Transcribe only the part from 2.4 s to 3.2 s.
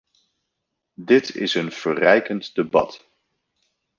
debat.